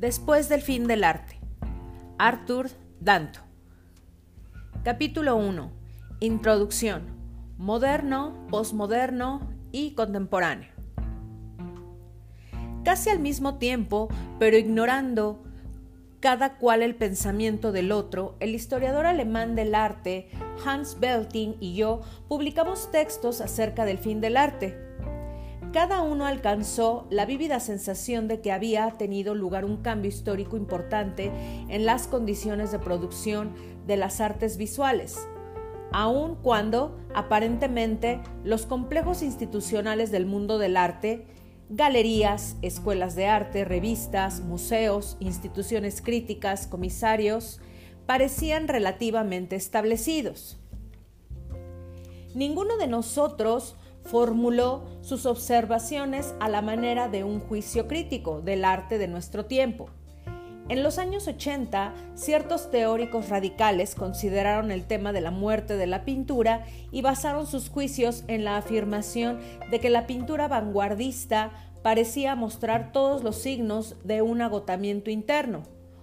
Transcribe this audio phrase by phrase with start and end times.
[0.00, 1.38] Después del fin del arte.
[2.16, 3.40] Arthur Danto.
[4.82, 5.70] Capítulo 1.
[6.20, 7.02] Introducción.
[7.58, 10.70] Moderno, posmoderno y contemporáneo.
[12.82, 14.08] Casi al mismo tiempo,
[14.38, 15.44] pero ignorando
[16.20, 20.30] cada cual el pensamiento del otro, el historiador alemán del arte,
[20.64, 24.89] Hans Belting y yo publicamos textos acerca del fin del arte
[25.72, 31.30] cada uno alcanzó la vívida sensación de que había tenido lugar un cambio histórico importante
[31.68, 33.54] en las condiciones de producción
[33.86, 35.28] de las artes visuales,
[35.92, 41.26] aun cuando aparentemente los complejos institucionales del mundo del arte,
[41.68, 47.60] galerías, escuelas de arte, revistas, museos, instituciones críticas, comisarios,
[48.06, 50.58] parecían relativamente establecidos.
[52.34, 53.76] Ninguno de nosotros
[54.10, 59.88] formuló sus observaciones a la manera de un juicio crítico del arte de nuestro tiempo.
[60.68, 66.04] En los años 80, ciertos teóricos radicales consideraron el tema de la muerte de la
[66.04, 69.38] pintura y basaron sus juicios en la afirmación
[69.70, 71.52] de que la pintura vanguardista
[71.82, 75.62] parecía mostrar todos los signos de un agotamiento interno,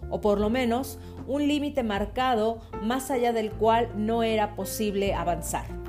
[0.09, 5.86] o por lo menos un límite marcado más allá del cual no era posible avanzar.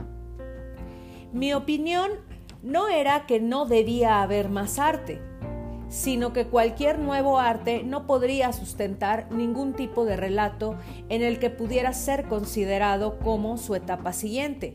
[1.32, 2.10] Mi opinión
[2.62, 5.20] no era que no debía haber más arte,
[5.88, 10.76] sino que cualquier nuevo arte no podría sustentar ningún tipo de relato
[11.10, 14.74] en el que pudiera ser considerado como su etapa siguiente.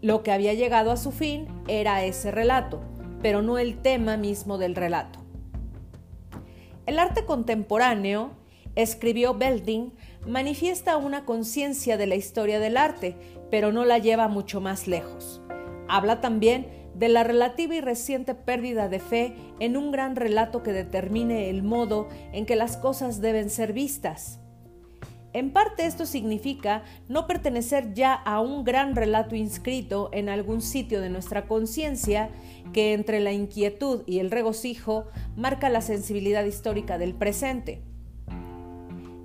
[0.00, 2.80] Lo que había llegado a su fin era ese relato,
[3.20, 5.18] pero no el tema mismo del relato.
[6.86, 8.30] El arte contemporáneo,
[8.76, 9.92] escribió Belding,
[10.26, 13.16] manifiesta una conciencia de la historia del arte,
[13.50, 15.41] pero no la lleva mucho más lejos.
[15.92, 20.72] Habla también de la relativa y reciente pérdida de fe en un gran relato que
[20.72, 24.40] determine el modo en que las cosas deben ser vistas.
[25.34, 31.02] En parte esto significa no pertenecer ya a un gran relato inscrito en algún sitio
[31.02, 32.30] de nuestra conciencia
[32.72, 37.82] que entre la inquietud y el regocijo marca la sensibilidad histórica del presente.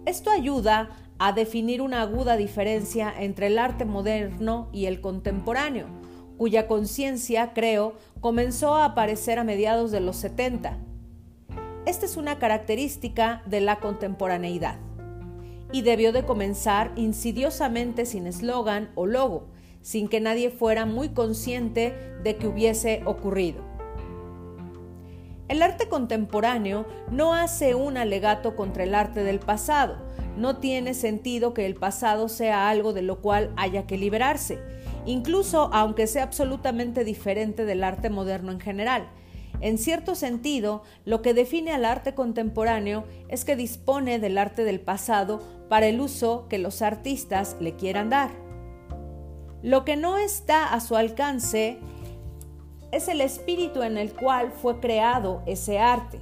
[0.06, 5.88] Esto ayuda a definir una aguda diferencia entre el arte moderno y el contemporáneo,
[6.37, 10.77] cuya conciencia, creo, comenzó a aparecer a mediados de los 70.
[11.85, 14.77] Esta es una característica de la contemporaneidad
[15.71, 19.47] y debió de comenzar insidiosamente sin eslogan o logo,
[19.81, 21.93] sin que nadie fuera muy consciente
[22.23, 23.61] de que hubiese ocurrido.
[25.47, 29.95] El arte contemporáneo no hace un alegato contra el arte del pasado.
[30.35, 34.59] No tiene sentido que el pasado sea algo de lo cual haya que liberarse,
[35.07, 39.09] incluso aunque sea absolutamente diferente del arte moderno en general.
[39.59, 44.79] En cierto sentido, lo que define al arte contemporáneo es que dispone del arte del
[44.79, 48.29] pasado para el uso que los artistas le quieran dar.
[49.63, 51.79] Lo que no está a su alcance
[52.91, 56.22] es el espíritu en el cual fue creado ese arte.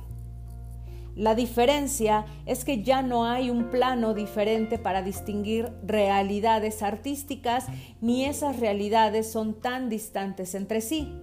[1.16, 7.68] La diferencia es que ya no hay un plano diferente para distinguir realidades artísticas
[8.02, 11.14] ni esas realidades son tan distantes entre sí.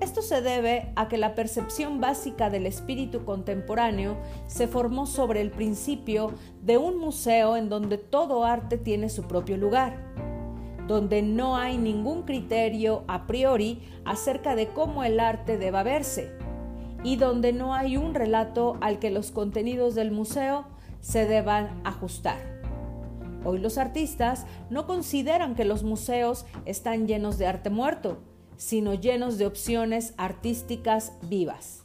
[0.00, 4.16] Esto se debe a que la percepción básica del espíritu contemporáneo
[4.46, 6.32] se formó sobre el principio
[6.62, 9.98] de un museo en donde todo arte tiene su propio lugar,
[10.88, 16.43] donde no hay ningún criterio a priori acerca de cómo el arte deba verse
[17.04, 20.64] y donde no hay un relato al que los contenidos del museo
[21.00, 22.38] se deban ajustar.
[23.44, 28.18] Hoy los artistas no consideran que los museos están llenos de arte muerto,
[28.56, 31.84] sino llenos de opciones artísticas vivas.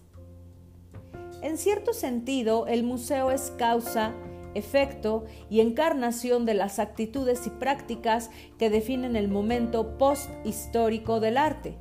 [1.42, 4.14] En cierto sentido, el museo es causa,
[4.56, 11.78] efecto y encarnación de las actitudes y prácticas que definen el momento post-histórico del arte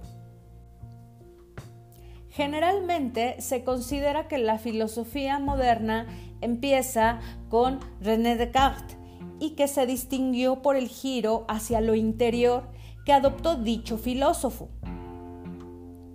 [2.38, 6.06] Generalmente se considera que la filosofía moderna
[6.40, 7.18] empieza
[7.48, 8.96] con René Descartes
[9.40, 12.68] y que se distinguió por el giro hacia lo interior
[13.04, 14.68] que adoptó dicho filósofo.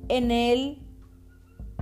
[0.07, 0.87] En él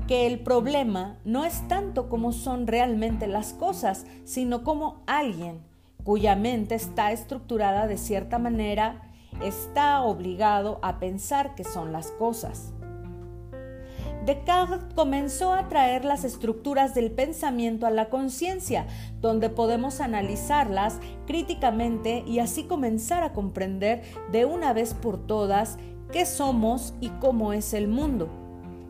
[0.08, 5.62] que el problema no es tanto como son realmente las cosas, sino como alguien
[6.04, 9.04] cuya mente está estructurada de cierta manera
[9.44, 12.74] está obligado a pensar que son las cosas.
[14.26, 18.86] Descartes comenzó a traer las estructuras del pensamiento a la conciencia,
[19.20, 25.80] donde podemos analizarlas críticamente y así comenzar a comprender de una vez por todas
[26.12, 28.30] qué somos y cómo es el mundo.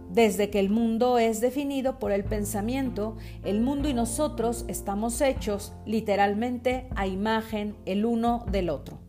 [0.09, 5.71] Desde que el mundo es definido por el pensamiento, el mundo y nosotros estamos hechos
[5.85, 8.99] literalmente a imagen el uno del otro.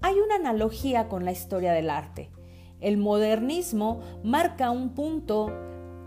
[0.00, 2.30] Hay una analogía con la historia del arte.
[2.80, 5.52] El modernismo marca un punto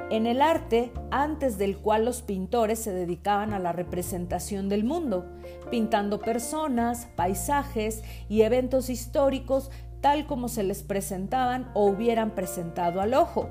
[0.09, 5.25] en el arte antes del cual los pintores se dedicaban a la representación del mundo,
[5.71, 9.71] pintando personas, paisajes y eventos históricos
[10.01, 13.49] tal como se les presentaban o hubieran presentado al ojo.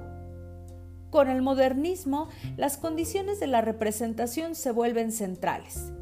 [1.10, 5.92] Con el modernismo, las condiciones de la representación se vuelven centrales.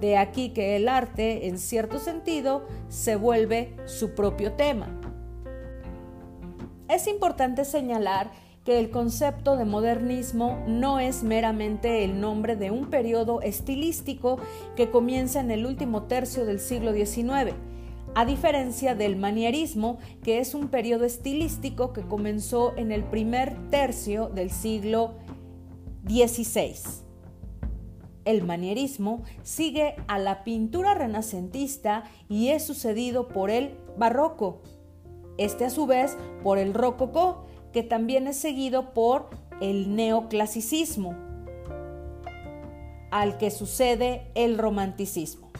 [0.00, 5.05] De aquí que el arte, en cierto sentido, se vuelve su propio tema.
[6.88, 8.30] Es importante señalar
[8.64, 14.38] que el concepto de modernismo no es meramente el nombre de un periodo estilístico
[14.76, 17.54] que comienza en el último tercio del siglo XIX,
[18.14, 24.28] a diferencia del manierismo, que es un periodo estilístico que comenzó en el primer tercio
[24.28, 25.14] del siglo
[26.08, 27.04] XVI.
[28.24, 34.62] El manierismo sigue a la pintura renacentista y es sucedido por el barroco.
[35.38, 39.28] Este a su vez por el rococó, que también es seguido por
[39.60, 41.14] el neoclasicismo,
[43.10, 45.50] al que sucede el romanticismo.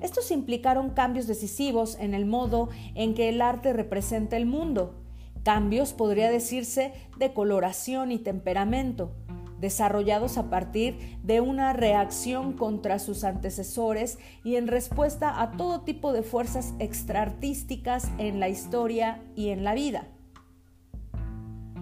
[0.00, 4.94] Estos implicaron cambios decisivos en el modo en que el arte representa el mundo,
[5.42, 9.12] cambios, podría decirse, de coloración y temperamento,
[9.60, 16.12] desarrollados a partir de una reacción contra sus antecesores y en respuesta a todo tipo
[16.12, 20.08] de fuerzas extraartísticas en la historia y en la vida.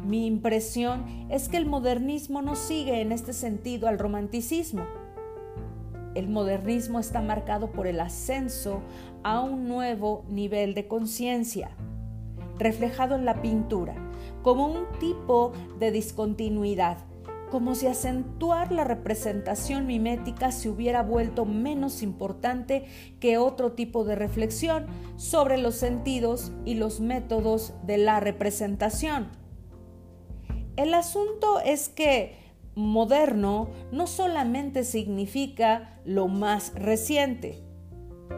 [0.05, 4.85] Mi impresión es que el modernismo no sigue en este sentido al romanticismo
[6.15, 8.81] el modernismo está marcado por el ascenso
[9.23, 11.71] a un nuevo nivel de conciencia,
[12.59, 13.95] reflejado en la pintura,
[14.43, 16.99] como un tipo de discontinuidad,
[17.55, 22.87] como si acentuar la representación mimética se hubiera vuelto menos importante
[23.21, 29.29] que otro tipo de reflexión sobre los sentidos y los métodos de la representación.
[30.75, 32.35] El asunto es que
[32.75, 37.63] moderno no solamente significa lo más reciente,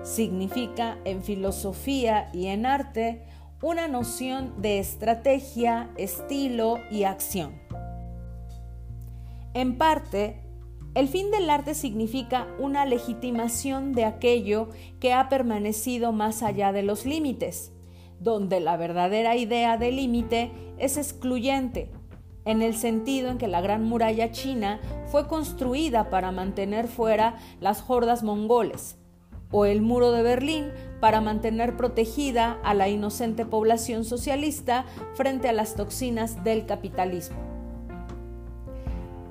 [0.02, 3.24] significa en filosofía y en arte
[3.62, 7.65] una noción de estrategia, estilo y acción.
[9.56, 10.42] En parte,
[10.94, 14.68] el fin del arte significa una legitimación de aquello
[15.00, 17.72] que ha permanecido más allá de los límites,
[18.20, 21.90] donde la verdadera idea de límite es excluyente,
[22.44, 27.82] en el sentido en que la Gran Muralla China fue construida para mantener fuera las
[27.88, 28.98] hordas mongoles,
[29.50, 30.70] o el muro de Berlín
[31.00, 37.55] para mantener protegida a la inocente población socialista frente a las toxinas del capitalismo.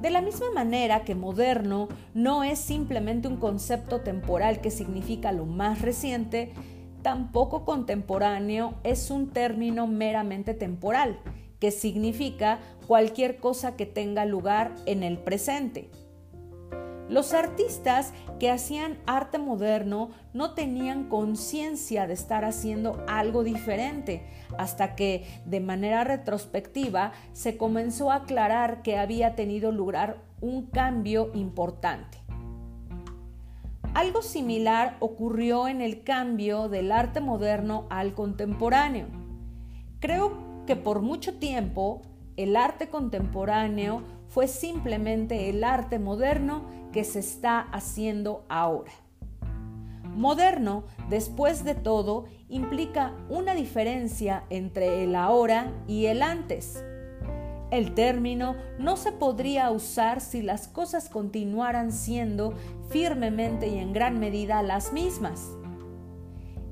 [0.05, 5.47] De la misma manera que moderno no es simplemente un concepto temporal que significa lo
[5.47, 6.53] más reciente,
[7.01, 11.19] tampoco contemporáneo es un término meramente temporal,
[11.59, 15.89] que significa cualquier cosa que tenga lugar en el presente.
[17.07, 24.25] Los artistas que hacían arte moderno no tenían conciencia de estar haciendo algo diferente
[24.57, 31.29] hasta que de manera retrospectiva se comenzó a aclarar que había tenido lugar un cambio
[31.35, 32.17] importante.
[33.93, 39.07] Algo similar ocurrió en el cambio del arte moderno al contemporáneo.
[39.99, 42.01] Creo que por mucho tiempo
[42.35, 48.93] el arte contemporáneo fue simplemente el arte moderno que se está haciendo ahora.
[50.15, 56.81] Moderno, después de todo, implica una diferencia entre el ahora y el antes.
[57.69, 62.53] El término no se podría usar si las cosas continuaran siendo
[62.87, 65.49] firmemente y en gran medida las mismas.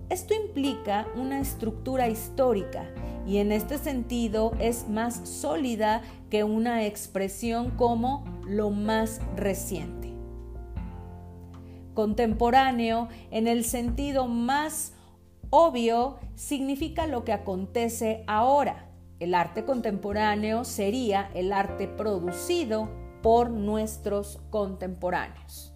[0.10, 2.86] Esto implica una estructura histórica
[3.28, 10.03] y en este sentido es más sólida que una expresión como lo más reciente.
[11.94, 14.94] Contemporáneo, en el sentido más
[15.50, 18.90] obvio, significa lo que acontece ahora.
[19.20, 22.90] El arte contemporáneo sería el arte producido
[23.22, 25.74] por nuestros contemporáneos.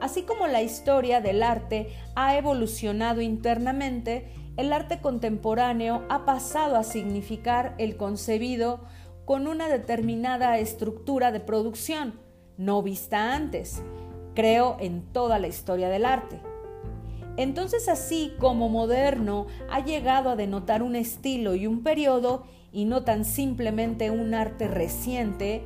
[0.00, 6.84] Así como la historia del arte ha evolucionado internamente, el arte contemporáneo ha pasado a
[6.84, 8.84] significar el concebido
[9.24, 12.20] con una determinada estructura de producción,
[12.56, 13.82] no vista antes,
[14.34, 16.40] creo en toda la historia del arte.
[17.36, 23.04] Entonces así como moderno ha llegado a denotar un estilo y un periodo y no
[23.04, 25.62] tan simplemente un arte reciente,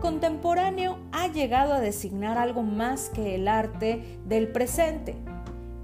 [0.00, 5.14] contemporáneo ha llegado a designar algo más que el arte del presente.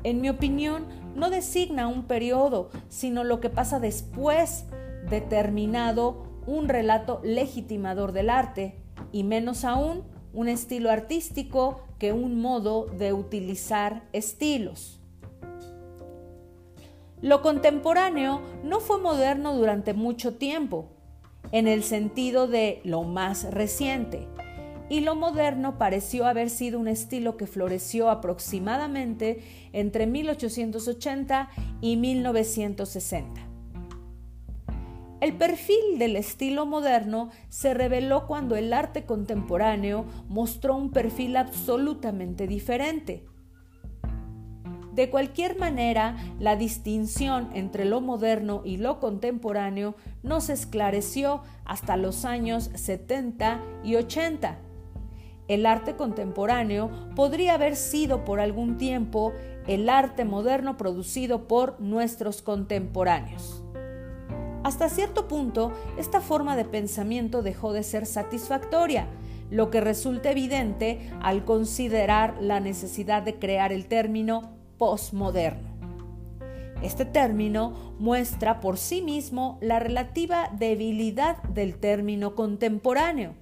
[0.02, 4.66] En mi opinión, no designa un periodo, sino lo que pasa después,
[5.08, 8.76] determinado un relato legitimador del arte,
[9.12, 15.00] y menos aún un estilo artístico que un modo de utilizar estilos.
[17.20, 20.86] Lo contemporáneo no fue moderno durante mucho tiempo,
[21.52, 24.26] en el sentido de lo más reciente,
[24.88, 33.49] y lo moderno pareció haber sido un estilo que floreció aproximadamente entre 1880 y 1960.
[35.20, 42.46] El perfil del estilo moderno se reveló cuando el arte contemporáneo mostró un perfil absolutamente
[42.46, 43.26] diferente.
[44.94, 51.98] De cualquier manera, la distinción entre lo moderno y lo contemporáneo no se esclareció hasta
[51.98, 54.58] los años 70 y 80.
[55.48, 59.34] El arte contemporáneo podría haber sido por algún tiempo
[59.66, 63.59] el arte moderno producido por nuestros contemporáneos.
[64.70, 69.08] Hasta cierto punto, esta forma de pensamiento dejó de ser satisfactoria,
[69.50, 75.70] lo que resulta evidente al considerar la necesidad de crear el término postmoderno.
[76.84, 83.34] Este término muestra por sí mismo la relativa debilidad del término contemporáneo,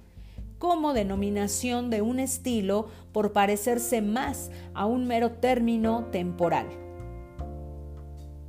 [0.57, 6.88] como denominación de un estilo por parecerse más a un mero término temporal.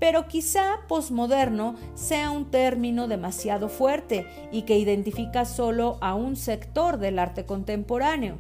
[0.01, 6.99] Pero quizá posmoderno sea un término demasiado fuerte y que identifica solo a un sector
[6.99, 8.39] del arte contemporáneo.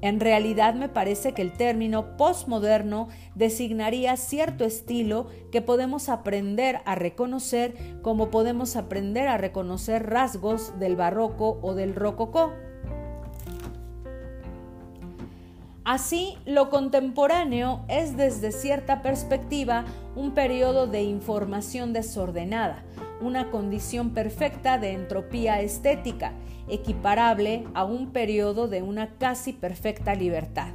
[0.00, 6.94] En realidad me parece que el término postmoderno designaría cierto estilo que podemos aprender a
[6.94, 12.52] reconocer como podemos aprender a reconocer rasgos del barroco o del rococó.
[15.90, 22.84] Así, lo contemporáneo es desde cierta perspectiva un periodo de información desordenada,
[23.22, 26.34] una condición perfecta de entropía estética,
[26.68, 30.74] equiparable a un periodo de una casi perfecta libertad.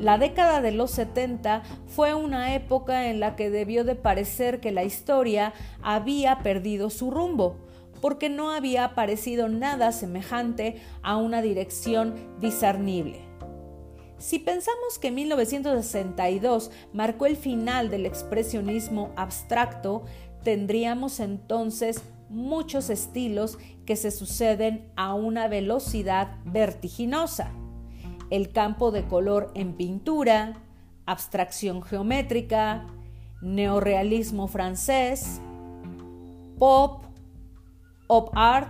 [0.00, 4.72] La década de los 70 fue una época en la que debió de parecer que
[4.72, 7.58] la historia había perdido su rumbo,
[8.00, 13.29] porque no había aparecido nada semejante a una dirección discernible.
[14.20, 20.04] Si pensamos que 1962 marcó el final del expresionismo abstracto,
[20.44, 27.50] tendríamos entonces muchos estilos que se suceden a una velocidad vertiginosa.
[28.28, 30.52] El campo de color en pintura,
[31.06, 32.86] abstracción geométrica,
[33.40, 35.40] neorealismo francés,
[36.58, 37.04] pop,
[38.06, 38.68] op art,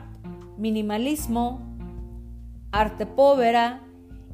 [0.56, 1.60] minimalismo,
[2.70, 3.82] arte povera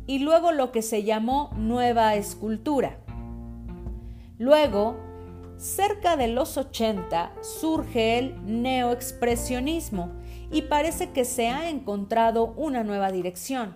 [0.06, 2.98] y luego lo que se llamó nueva escultura.
[4.38, 4.96] Luego
[5.58, 10.12] Cerca de los 80 surge el neoexpresionismo
[10.52, 13.74] y parece que se ha encontrado una nueva dirección.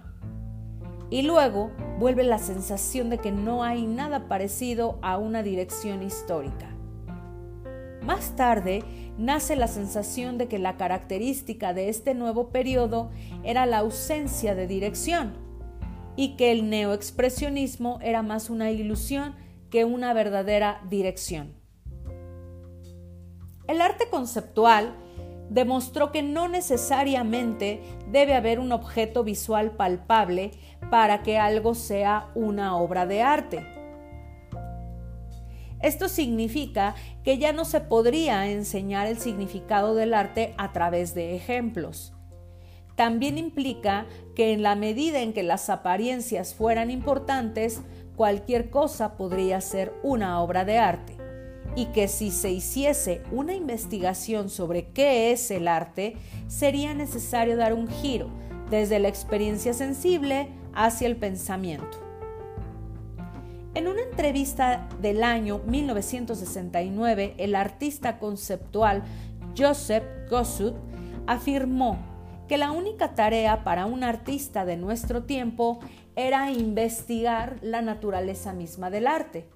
[1.09, 6.69] Y luego vuelve la sensación de que no hay nada parecido a una dirección histórica.
[8.03, 8.85] Más tarde
[9.17, 13.11] nace la sensación de que la característica de este nuevo periodo
[13.43, 15.50] era la ausencia de dirección
[16.21, 19.35] y que el neoexpresionismo era más una ilusión
[19.71, 21.55] que una verdadera dirección.
[23.67, 24.95] El arte conceptual
[25.49, 30.50] demostró que no necesariamente debe haber un objeto visual palpable
[30.91, 33.67] para que algo sea una obra de arte.
[35.81, 41.35] Esto significa que ya no se podría enseñar el significado del arte a través de
[41.35, 42.12] ejemplos.
[42.97, 47.81] También implica que en la medida en que las apariencias fueran importantes,
[48.17, 51.17] cualquier cosa podría ser una obra de arte
[51.77, 56.17] y que si se hiciese una investigación sobre qué es el arte,
[56.49, 58.29] sería necesario dar un giro
[58.71, 61.99] desde la experiencia sensible hacia el pensamiento.
[63.75, 69.05] En una entrevista del año 1969, el artista conceptual
[69.57, 70.75] Joseph Gossut
[71.27, 72.10] afirmó
[72.50, 75.78] que la única tarea para un artista de nuestro tiempo
[76.16, 79.49] era investigar la naturaleza misma del arte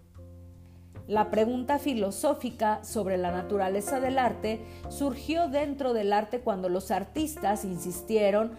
[1.08, 7.64] la pregunta filosófica sobre la naturaleza del arte surgió dentro del arte cuando los artistas
[7.64, 8.52] insistieron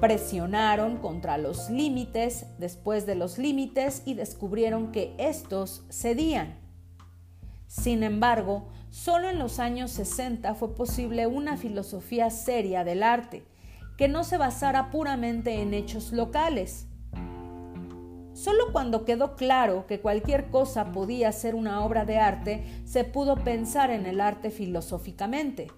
[0.00, 6.61] Presionaron contra los límites después de los límites y descubrieron que estos cedían.
[7.72, 13.46] Sin embargo, solo en los años 60 fue posible una filosofía seria del arte,
[13.96, 16.86] que no se basara puramente en hechos locales.
[18.34, 23.36] Solo cuando quedó claro que cualquier cosa podía ser una obra de arte, se pudo
[23.36, 25.68] pensar en el arte filosóficamente.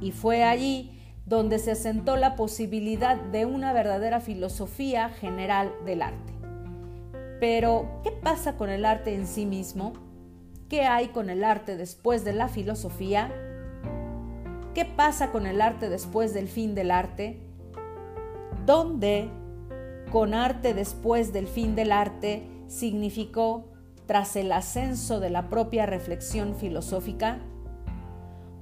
[0.00, 6.32] Y fue allí donde se asentó la posibilidad de una verdadera filosofía general del arte.
[7.38, 10.05] Pero, ¿qué pasa con el arte en sí mismo?
[10.68, 13.32] ¿Qué hay con el arte después de la filosofía?
[14.74, 17.40] ¿Qué pasa con el arte después del fin del arte?
[18.64, 19.30] ¿Dónde,
[20.10, 23.66] con arte después del fin del arte, significó
[24.06, 27.38] tras el ascenso de la propia reflexión filosófica?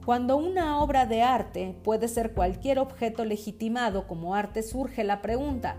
[0.05, 5.77] Cuando una obra de arte puede ser cualquier objeto legitimado como arte, surge la pregunta,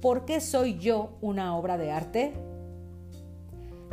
[0.00, 2.47] ¿por qué soy yo una obra de arte?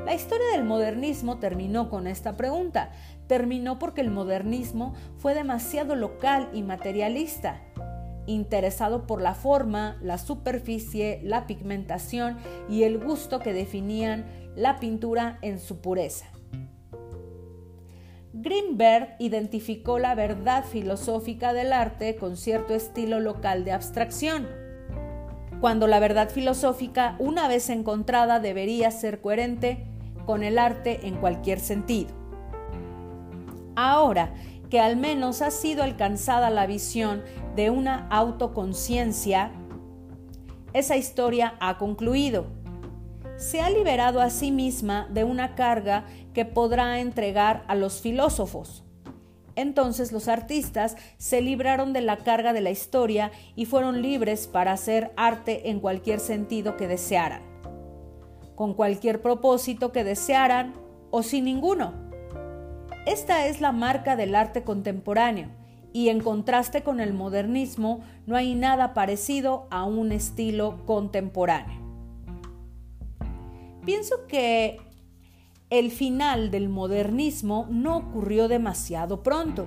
[0.03, 2.91] La historia del modernismo terminó con esta pregunta.
[3.27, 7.61] Terminó porque el modernismo fue demasiado local y materialista,
[8.27, 12.37] interesado por la forma, la superficie, la pigmentación
[12.69, 14.25] y el gusto que definían
[14.55, 16.27] la pintura en su pureza.
[18.33, 24.47] Greenberg identificó la verdad filosófica del arte con cierto estilo local de abstracción,
[25.65, 29.87] cuando la verdad filosófica, una vez encontrada, debería ser coherente
[30.27, 32.11] con el arte en cualquier sentido.
[33.75, 34.31] Ahora
[34.69, 37.23] que al menos ha sido alcanzada la visión
[37.55, 39.53] de una autoconciencia,
[40.73, 42.45] esa historia ha concluido
[43.37, 46.05] se ha liberado a sí misma de una carga
[46.35, 48.83] que podrá entregar a los filósofos.
[49.55, 54.73] Entonces los artistas se libraron de la carga de la historia y fueron libres para
[54.73, 57.41] hacer arte en cualquier sentido que desearan,
[58.55, 60.73] con cualquier propósito que desearan
[61.11, 61.93] o sin ninguno.
[63.05, 65.49] Esta es la marca del arte contemporáneo
[65.93, 71.79] y en contraste con el modernismo no hay nada parecido a un estilo contemporáneo.
[73.85, 74.81] Pienso que
[75.69, 79.65] el final del modernismo no ocurrió demasiado pronto.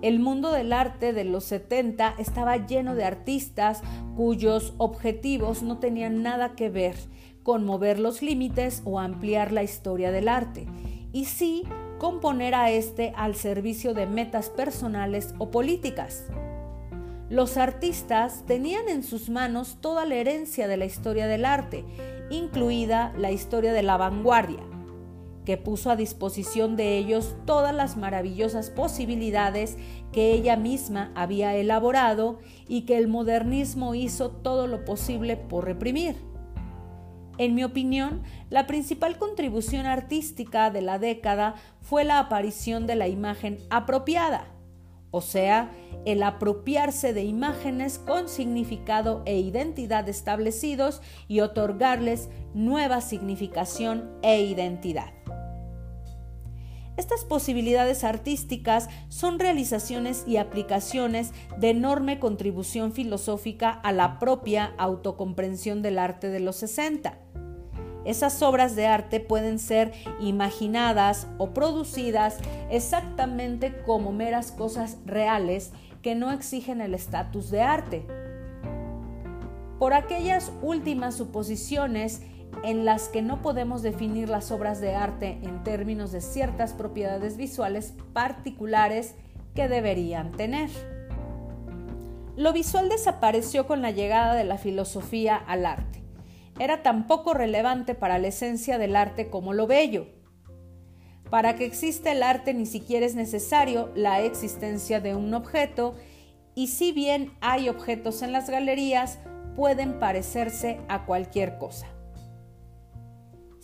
[0.00, 3.82] El mundo del arte de los 70 estaba lleno de artistas
[4.14, 6.96] cuyos objetivos no tenían nada que ver
[7.42, 10.66] con mover los límites o ampliar la historia del arte,
[11.12, 11.64] y sí
[11.98, 16.26] con poner a este al servicio de metas personales o políticas.
[17.28, 21.84] Los artistas tenían en sus manos toda la herencia de la historia del arte
[22.30, 24.60] incluida la historia de la vanguardia,
[25.46, 29.78] que puso a disposición de ellos todas las maravillosas posibilidades
[30.12, 36.16] que ella misma había elaborado y que el modernismo hizo todo lo posible por reprimir.
[37.38, 43.08] En mi opinión, la principal contribución artística de la década fue la aparición de la
[43.08, 44.48] imagen apropiada,
[45.10, 45.70] o sea,
[46.06, 55.15] el apropiarse de imágenes con significado e identidad establecidos y otorgarles nueva significación e identidad.
[56.96, 65.82] Estas posibilidades artísticas son realizaciones y aplicaciones de enorme contribución filosófica a la propia autocomprensión
[65.82, 67.18] del arte de los 60
[68.06, 72.38] esas obras de arte pueden ser imaginadas o producidas
[72.70, 78.06] exactamente como meras cosas reales que no exigen el estatus de arte.
[79.80, 82.22] Por aquellas últimas suposiciones
[82.64, 87.36] en las que no podemos definir las obras de arte en términos de ciertas propiedades
[87.36, 89.14] visuales particulares
[89.54, 90.70] que deberían tener.
[92.36, 95.96] Lo visual desapareció con la llegada de la filosofía al arte
[96.58, 100.06] era tan poco relevante para la esencia del arte como lo bello.
[101.30, 105.94] Para que exista el arte ni siquiera es necesario la existencia de un objeto
[106.54, 109.18] y si bien hay objetos en las galerías,
[109.54, 111.86] pueden parecerse a cualquier cosa.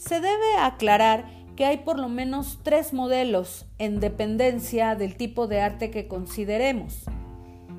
[0.05, 5.61] Se debe aclarar que hay por lo menos tres modelos en dependencia del tipo de
[5.61, 7.05] arte que consideremos.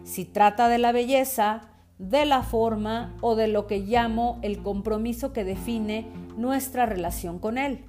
[0.06, 1.64] Si trata de la belleza,
[1.98, 6.08] de la forma o de lo que llamo el compromiso que define
[6.38, 7.84] nuestra relación con él.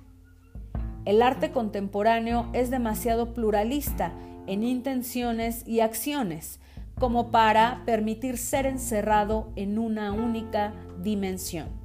[1.04, 4.12] El arte contemporáneo es demasiado pluralista
[4.48, 6.58] en intenciones y acciones
[6.98, 11.83] como para permitir ser encerrado en una única dimensión.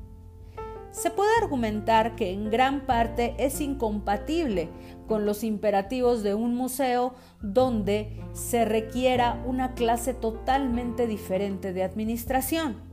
[0.92, 4.70] Se puede argumentar que en gran parte es incompatible
[5.08, 12.90] con los imperativos de un museo donde se requiera una clase totalmente diferente de administración.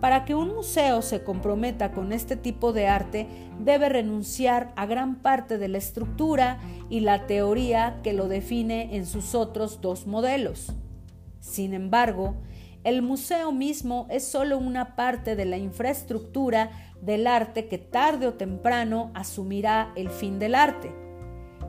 [0.00, 3.26] Para que un museo se comprometa con este tipo de arte,
[3.58, 6.58] debe renunciar a gran parte de la estructura
[6.90, 10.74] y la teoría que lo define en sus otros dos modelos.
[11.40, 12.36] Sin embargo,
[12.84, 16.70] el museo mismo es solo una parte de la infraestructura
[17.00, 20.92] del arte que tarde o temprano asumirá el fin del arte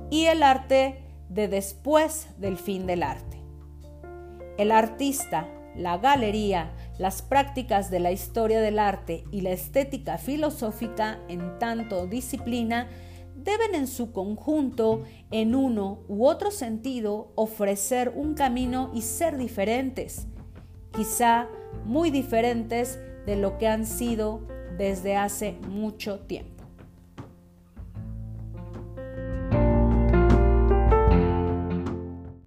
[0.09, 3.41] y el arte de después del fin del arte.
[4.57, 11.19] El artista, la galería, las prácticas de la historia del arte y la estética filosófica
[11.27, 12.89] en tanto disciplina
[13.35, 20.27] deben en su conjunto, en uno u otro sentido, ofrecer un camino y ser diferentes,
[20.95, 21.47] quizá
[21.83, 24.41] muy diferentes de lo que han sido
[24.77, 26.54] desde hace mucho tiempo.